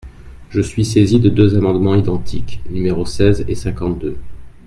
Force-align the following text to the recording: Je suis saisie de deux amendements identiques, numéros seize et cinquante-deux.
Je 0.49 0.61
suis 0.61 0.83
saisie 0.83 1.19
de 1.19 1.29
deux 1.29 1.55
amendements 1.55 1.93
identiques, 1.93 2.59
numéros 2.71 3.05
seize 3.05 3.45
et 3.47 3.53
cinquante-deux. 3.53 4.17